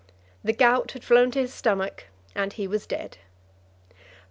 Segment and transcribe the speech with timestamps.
[0.43, 3.19] The gout had flown to his stomach, and he was dead.